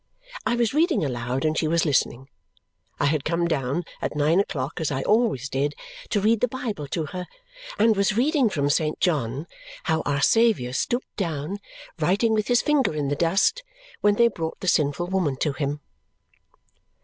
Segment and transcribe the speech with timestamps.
[0.47, 2.27] I was reading aloud, and she was listening.
[2.99, 5.75] I had come down at nine o'clock as I always did
[6.09, 7.27] to read the Bible to her,
[7.77, 8.99] and was reading from St.
[8.99, 9.45] John
[9.83, 11.59] how our Saviour stooped down,
[11.99, 13.61] writing with his finger in the dust,
[13.99, 15.81] when they brought the sinful woman to him.